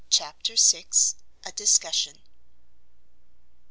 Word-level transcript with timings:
CHAPTER 0.09 0.55
vi. 0.55 0.87
A 1.45 1.51
DISCUSSION. 1.51 2.23